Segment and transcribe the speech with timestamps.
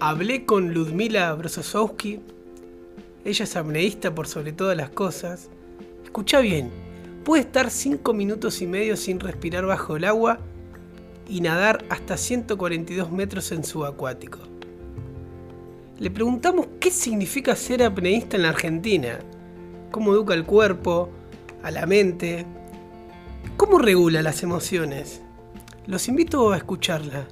[0.00, 2.20] Hablé con Ludmila Brososowski.
[3.24, 5.50] Ella es apneísta por sobre todas las cosas.
[6.04, 6.70] Escucha bien,
[7.24, 10.38] puede estar 5 minutos y medio sin respirar bajo el agua
[11.28, 14.38] y nadar hasta 142 metros en subacuático.
[15.98, 19.18] Le preguntamos qué significa ser apneísta en la Argentina,
[19.90, 21.08] cómo educa el cuerpo,
[21.64, 22.46] a la mente,
[23.56, 25.22] cómo regula las emociones.
[25.88, 27.26] Los invito a escucharla.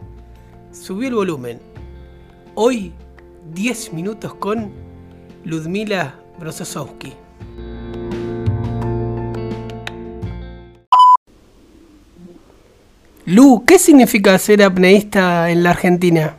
[0.72, 1.75] Subí el volumen.
[2.59, 2.91] Hoy,
[3.52, 4.70] 10 minutos con
[5.45, 7.12] Ludmila Brososowski.
[13.27, 16.34] Lu, ¿qué significa ser apneísta en la Argentina?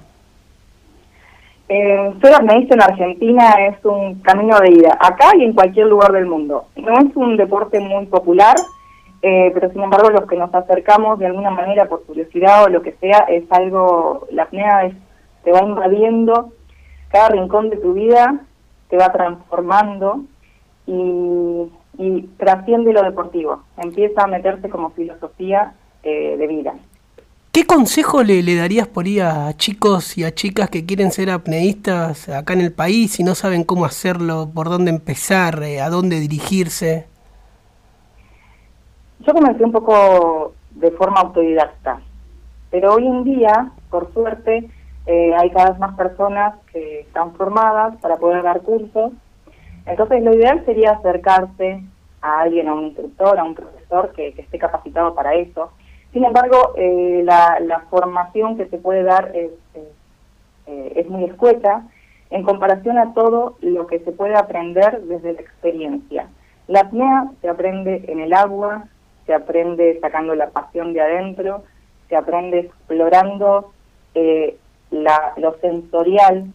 [1.69, 6.13] Eh, ser apneísta en Argentina es un camino de ida, acá y en cualquier lugar
[6.13, 6.65] del mundo.
[6.77, 8.55] No es un deporte muy popular,
[9.21, 12.81] eh, pero sin embargo los que nos acercamos de alguna manera por curiosidad o lo
[12.81, 14.95] que sea, es algo, la apnea es,
[15.47, 16.51] te va invadiendo
[17.07, 18.41] cada rincón de tu vida,
[18.89, 20.25] te va transformando
[20.85, 26.73] y, y trasciende lo deportivo, empieza a meterse como filosofía eh, de vida.
[27.53, 31.31] ¿Qué consejo le, le, darías por ahí a chicos y a chicas que quieren ser
[31.31, 35.89] apneístas acá en el país y no saben cómo hacerlo, por dónde empezar, eh, a
[35.89, 37.07] dónde dirigirse?
[39.21, 42.01] Yo comencé un poco de forma autodidacta,
[42.69, 44.69] pero hoy en día, por suerte,
[45.07, 49.13] eh, hay cada vez más personas que están formadas para poder dar cursos.
[49.85, 51.81] Entonces, lo ideal sería acercarse
[52.21, 55.71] a alguien, a un instructor, a un profesor que, que esté capacitado para eso
[56.13, 59.51] sin embargo, eh, la, formación que se puede dar es,
[60.65, 61.83] eh, es, muy escueta
[62.29, 66.27] en comparación a todo lo que se puede aprender desde la experiencia.
[66.67, 68.85] La apnea se aprende en el agua,
[69.25, 71.63] se aprende sacando la pasión de adentro,
[72.09, 73.71] se aprende explorando
[74.15, 74.57] eh,
[74.91, 76.51] la, lo sensorial,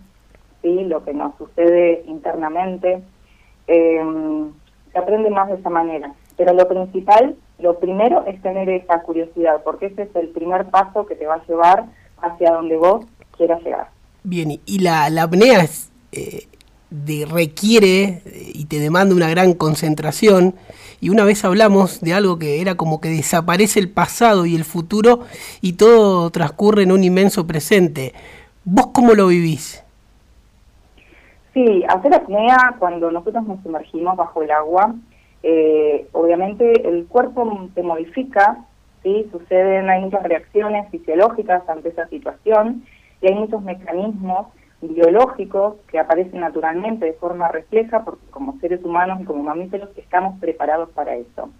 [0.62, 0.84] ¿sí?
[0.84, 3.02] lo que nos sucede internamente.
[3.66, 6.12] se aprende más de esa manera.
[6.36, 11.06] Pero lo principal lo primero es tener esa curiosidad, porque ese es el primer paso
[11.06, 11.86] que te va a llevar
[12.20, 13.06] hacia donde vos
[13.36, 13.88] quieras llegar.
[14.24, 15.64] Bien, y la, la apnea
[16.12, 16.48] eh,
[16.92, 20.54] de, requiere eh, y te demanda una gran concentración.
[21.00, 24.64] Y una vez hablamos de algo que era como que desaparece el pasado y el
[24.64, 25.20] futuro
[25.60, 28.12] y todo transcurre en un inmenso presente.
[28.64, 29.82] ¿Vos cómo lo vivís?
[31.54, 34.94] Sí, hacer apnea cuando nosotros nos sumergimos bajo el agua
[35.42, 38.64] eh, obviamente el cuerpo se modifica,
[39.02, 39.28] ¿sí?
[39.32, 42.84] suceden, hay muchas reacciones fisiológicas ante esa situación
[43.20, 44.46] y hay muchos mecanismos
[44.88, 50.38] biológicos que aparecen naturalmente de forma refleja porque como seres humanos y como mamíferos estamos
[50.40, 51.50] preparados para eso.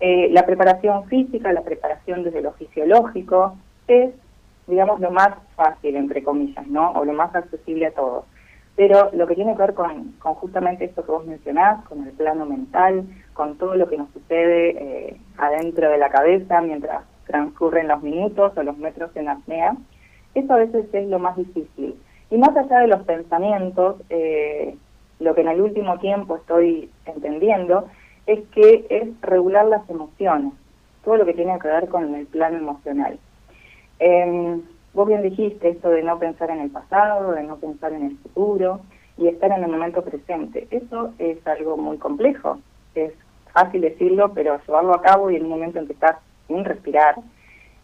[0.00, 3.56] Eh, la preparación física, la preparación desde lo fisiológico
[3.88, 4.12] es,
[4.66, 6.92] digamos, lo más fácil, entre comillas, ¿no?
[6.92, 8.24] O lo más accesible a todos.
[8.76, 12.46] Pero lo que tiene que ver con, justamente esto que vos mencionás, con el plano
[12.46, 13.04] mental,
[13.34, 18.56] con todo lo que nos sucede eh, adentro de la cabeza mientras transcurren los minutos
[18.56, 19.76] o los metros en apnea,
[20.34, 21.96] eso a veces es lo más difícil.
[22.30, 24.76] Y más allá de los pensamientos, eh,
[25.20, 27.86] lo que en el último tiempo estoy entendiendo
[28.26, 30.52] es que es regular las emociones,
[31.04, 33.18] todo lo que tiene que ver con el plano emocional.
[33.98, 34.60] Eh,
[34.98, 38.16] Vos bien dijiste esto de no pensar en el pasado, de no pensar en el
[38.18, 38.80] futuro
[39.16, 40.66] y estar en el momento presente.
[40.70, 42.58] Eso es algo muy complejo.
[42.96, 43.12] Es
[43.52, 47.16] fácil decirlo, pero llevarlo a cabo y en un momento en que estás sin respirar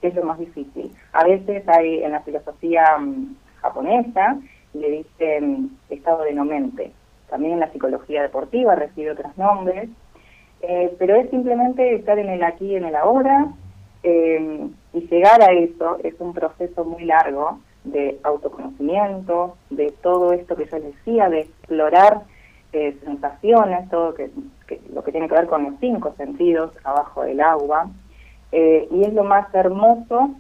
[0.02, 0.92] es lo más difícil.
[1.12, 4.38] A veces hay en la filosofía mm, japonesa
[4.74, 6.92] le dicen estado de no mente.
[7.30, 9.88] También en la psicología deportiva recibe otros nombres.
[10.60, 13.48] Eh, pero es simplemente estar en el aquí y en el ahora,
[14.02, 20.56] eh, y llegar a eso es un proceso muy largo de autoconocimiento, de todo esto
[20.56, 22.22] que yo decía, de explorar
[22.72, 24.30] eh, sensaciones, todo que,
[24.92, 27.90] lo que tiene que ver con los cinco sentidos abajo del agua.
[28.52, 30.30] Y es lo más hermoso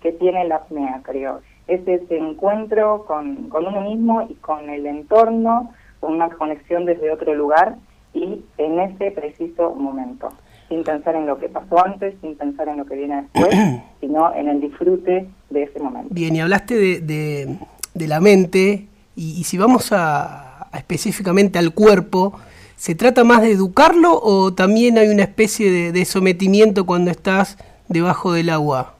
[0.00, 1.40] que tiene la apnea, creo.
[1.66, 7.10] Es ese encuentro con, con uno mismo y con el entorno, con una conexión desde
[7.10, 7.76] otro lugar
[8.12, 10.30] y en ese preciso momento
[10.68, 13.54] sin pensar en lo que pasó antes, sin pensar en lo que viene después,
[14.00, 16.08] sino en el disfrute de ese momento.
[16.12, 17.58] Bien, y hablaste de,
[17.94, 22.34] de, la mente, y, si vamos a, específicamente al cuerpo,
[22.76, 27.58] ¿se trata más de educarlo o también hay una especie de, sometimiento cuando estás
[27.88, 28.94] debajo del agua?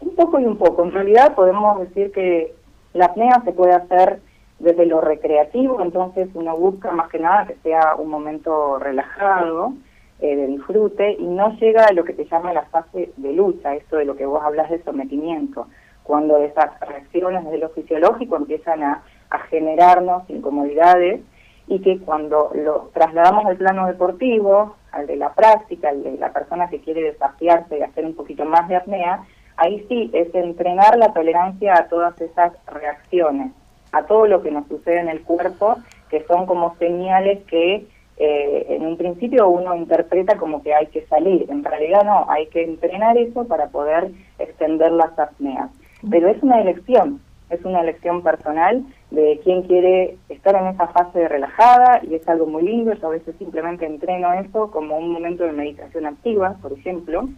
[0.00, 0.84] Un poco y un poco.
[0.84, 2.54] En realidad podemos decir que
[2.94, 4.20] la apnea se puede hacer
[4.58, 9.72] desde lo recreativo, entonces uno busca más que nada que sea un momento relajado,
[10.20, 13.76] eh, de disfrute y no llega a lo que se llama la fase de lucha,
[13.76, 15.68] esto de lo que vos hablas de sometimiento.
[16.02, 21.20] cuando esas reacciones de lo fisiológico empiezan a, a generarnos incomodidades
[21.66, 26.32] y que cuando lo trasladamos al plano deportivo, al de la práctica, al de la
[26.32, 29.22] persona que quiere desafiarse y hacer un poquito más de apnea,
[29.58, 33.52] ahí sí es entrenar la tolerancia a todas esas reacciones,
[33.92, 35.76] a todo lo que nos sucede en el cuerpo,
[36.08, 41.06] que son como señales que eh, en un principio uno interpreta como que hay que
[41.06, 45.70] salir, en realidad no, hay que entrenar eso para poder extender las apneas.
[46.08, 47.20] Pero es una elección,
[47.50, 52.46] es una elección personal de quién quiere estar en esa fase relajada y es algo
[52.46, 56.72] muy lindo, yo a veces simplemente entreno eso como un momento de meditación activa, por
[56.72, 57.28] ejemplo,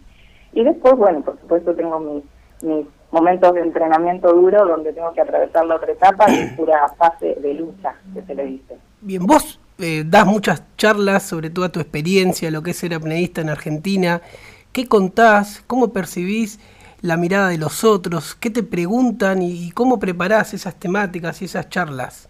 [0.53, 2.23] y después, bueno, por supuesto tengo mis,
[2.61, 6.87] mis momentos de entrenamiento duro donde tengo que atravesar la otra etapa y es pura
[6.97, 8.77] fase de lucha, que se le dice.
[9.01, 13.41] Bien, vos eh, das muchas charlas sobre toda tu experiencia, lo que es ser apneísta
[13.41, 14.21] en Argentina.
[14.71, 15.63] ¿Qué contás?
[15.67, 16.59] ¿Cómo percibís
[17.01, 18.35] la mirada de los otros?
[18.35, 22.29] ¿Qué te preguntan y, cómo preparás esas temáticas y esas charlas?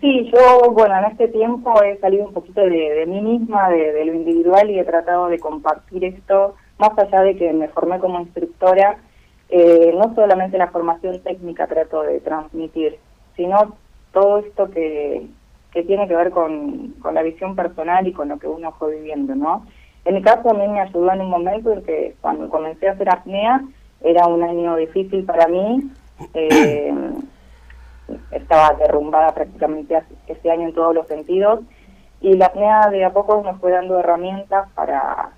[0.00, 4.14] Sí, yo, bueno, en este tiempo he salido un poquito de, mí misma, de, lo
[4.14, 8.98] individual y he tratado de compartir esto, más allá de que me formé como instructora,
[9.48, 12.98] eh, no solamente la formación técnica trato de transmitir,
[13.34, 13.76] sino
[14.12, 15.26] todo esto que,
[15.72, 18.96] que tiene que ver con, con la visión personal y con lo que uno fue
[18.96, 19.66] viviendo, ¿no?
[20.04, 22.92] En mi caso a mí me ayudó en un momento en que cuando comencé a
[22.92, 23.62] hacer apnea
[24.00, 25.90] era un año difícil para mí.
[26.34, 26.94] Eh,
[28.30, 31.60] estaba derrumbada prácticamente ese año en todos los sentidos
[32.20, 35.30] y la apnea de a poco me fue dando herramientas para,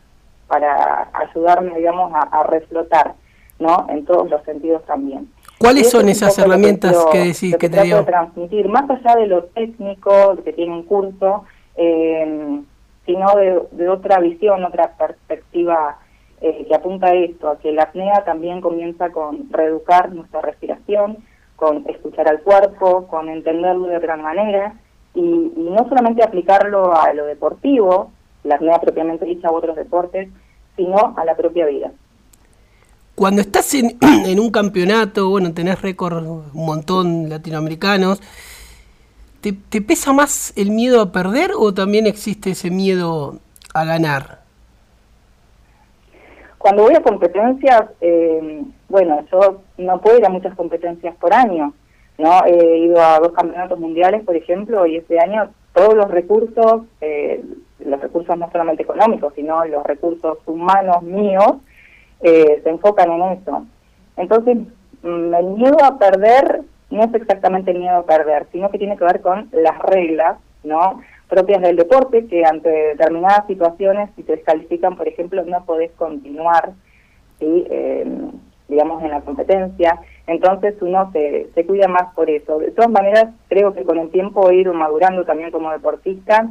[0.47, 3.15] para ayudarme, digamos, a, reflotar,
[3.59, 3.87] ¿no?
[3.91, 5.31] En todos los sentidos también.
[5.59, 8.03] ¿Cuáles son esas herramientas que, decís que, te dio?
[8.05, 11.45] transmitir, más allá de lo técnico que tiene un curso,
[11.77, 12.63] eh,
[13.05, 15.99] sino de, otra visión, otra perspectiva
[16.41, 21.19] eh, que apunta a esto, a que la apnea también comienza con reeducar nuestra respiración,
[21.61, 24.75] con escuchar al cuerpo, con entenderlo de otra manera,
[25.15, 28.11] y, no solamente aplicarlo a lo deportivo,
[28.43, 30.29] la apnea propiamente dicha u otros deportes,
[30.75, 31.93] sino a la propia vida.
[33.15, 33.97] Cuando estás en,
[34.27, 38.21] en un campeonato, bueno, tenés récord un montón latinoamericanos,
[39.41, 43.39] ¿Te, pesa más el miedo a perder o también existe ese miedo
[43.73, 44.41] a ganar?
[46.59, 51.73] Cuando voy a competencias, eh, bueno, yo no puedo ir a muchas competencias por año,
[52.19, 52.45] ¿no?
[52.45, 57.43] He ido a dos campeonatos mundiales, por ejemplo, y este año todos los recursos, eh,
[57.79, 61.55] los recursos no solamente económicos, sino los recursos humanos míos,
[62.21, 63.65] eh, se enfocan en eso.
[64.17, 64.59] Entonces,
[65.03, 68.97] mm, el miedo a perder no es exactamente el miedo a perder, sino que tiene
[68.97, 71.01] que ver con las reglas, ¿no?
[71.31, 76.73] propias del deporte, que ante determinadas situaciones, si te descalifican, por ejemplo, no podés continuar,
[77.39, 77.67] ¿sí?
[77.71, 78.05] Eh,
[78.71, 80.01] digamos, en la competencia.
[80.27, 82.59] Entonces uno se, cuida más por eso.
[82.59, 86.49] De todas maneras, creo que con el tiempo he ido madurando también como deportista.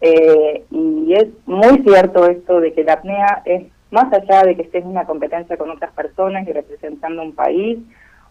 [0.00, 4.62] Eh, y es muy cierto esto de que la apnea es, más allá de que
[4.62, 7.78] estés en una competencia con otras personas y representando un país,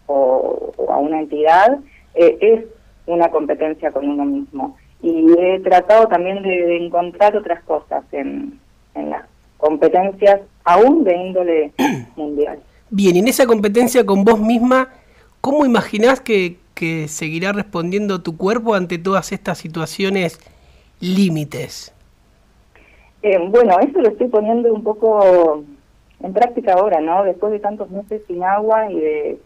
[0.06, 1.78] o, a una entidad,
[2.14, 2.64] eh, es
[3.06, 4.76] una competencia con uno mismo.
[5.02, 8.58] Y he tratado también de, encontrar otras cosas en,
[8.94, 9.24] en las
[9.58, 11.72] competencias aún de índole
[12.16, 12.58] mundial.
[12.90, 14.88] Bien, y en esa competencia con vos misma,
[15.40, 16.56] ¿cómo imaginás que,
[17.08, 20.38] seguirá respondiendo tu cuerpo ante todas estas situaciones
[21.00, 21.92] límites?
[23.22, 25.64] Eh, bueno, eso lo estoy poniendo un poco
[26.20, 27.24] en práctica ahora, ¿no?
[27.24, 29.38] Después de tantos meses sin agua y de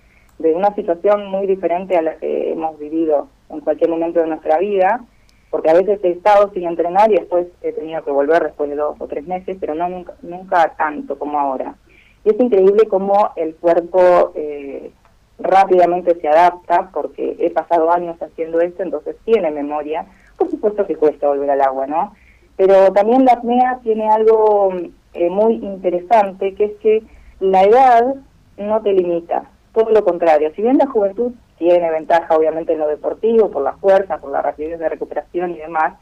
[0.43, 4.59] de una situación muy diferente a la que hemos vivido en cualquier momento de nuestra
[4.59, 5.05] vida,
[5.51, 8.77] porque a veces he estado sin entrenar y después he tenido que volver después de
[8.77, 11.75] dos o tres meses, pero no nunca, nunca tanto como ahora.
[12.25, 14.93] Y es increíble cómo el cuerpo eh,
[15.39, 20.07] rápidamente se adapta, porque he pasado años haciendo esto, entonces tiene memoria.
[20.37, 22.15] Por supuesto que cuesta volver al agua, ¿no?
[22.57, 24.73] Pero también la apnea tiene algo
[25.15, 27.03] eh, muy interesante, que es que
[27.41, 28.15] la edad
[28.57, 30.53] no te limita todo lo contrario.
[30.55, 34.43] Si bien la juventud tiene ventaja, obviamente, en lo deportivo, por la fuerza, por la
[34.43, 35.95] rapidez de recuperación y demás,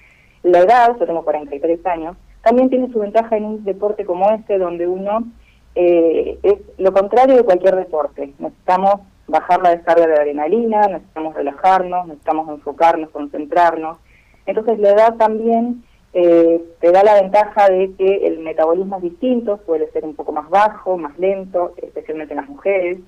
[0.43, 4.59] la edad, yo tengo 43 años, también tiene su ventaja en un deporte como este,
[4.59, 5.25] donde uno
[5.75, 8.33] eh, es lo contrario de cualquier deporte.
[8.39, 13.99] Necesitamos bajar la descarga de adrenalina, necesitamos relajarnos, necesitamos enfocarnos, concentrarnos.
[14.47, 19.61] Entonces la edad también eh, te da la ventaja de que el metabolismo es distinto,
[19.65, 22.99] suele ser un poco más bajo, más lento, especialmente en las mujeres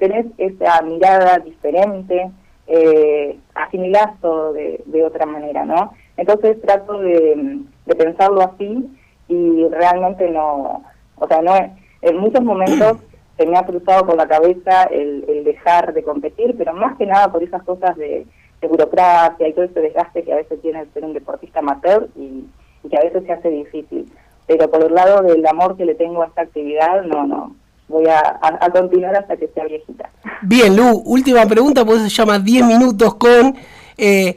[0.00, 2.30] tenés esa mirada diferente,
[2.66, 5.92] eh, asimilás todo de, otra manera, ¿no?
[6.16, 7.60] Entonces trato de,
[7.96, 8.90] pensarlo así
[9.28, 10.82] y realmente no,
[11.16, 11.54] o sea, no
[12.02, 12.98] en muchos momentos
[13.36, 17.32] se me ha cruzado por la cabeza el, dejar de competir, pero más que nada
[17.32, 18.26] por esas cosas de,
[18.68, 22.44] burocracia y todo ese desgaste que a veces tiene ser un deportista amateur y,
[22.88, 24.10] que a veces se hace difícil.
[24.46, 27.54] Pero por el lado del amor que le tengo a esta actividad, no, no,
[27.88, 28.38] voy a,
[28.72, 30.10] continuar hasta que sea viejita.
[30.42, 33.56] Bien, Lu, última pregunta, pues se llama 10 minutos con...
[33.96, 34.36] Eh,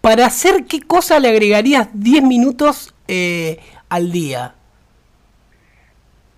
[0.00, 3.58] ¿Para hacer qué cosa le agregarías 10 minutos eh,
[3.88, 4.54] al día?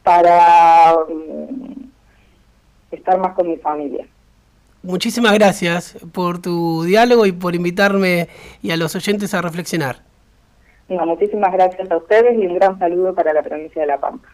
[0.06, 1.82] Para mm,
[2.92, 4.06] estar más con mi familia.
[4.84, 8.28] Muchísimas gracias por tu diálogo y por invitarme
[8.62, 9.96] y a los oyentes a reflexionar.
[10.88, 14.28] muchísimas gracias a ustedes y un gran saludo para la provincia de La Pampa.